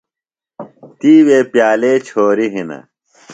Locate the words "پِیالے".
1.51-1.93